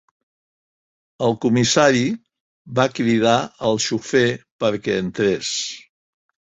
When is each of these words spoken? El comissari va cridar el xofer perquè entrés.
El 1.27 1.35
comissari 1.45 2.01
va 2.81 2.87
cridar 3.01 3.37
el 3.71 3.81
xofer 3.87 4.27
perquè 4.65 4.99
entrés. 5.07 5.57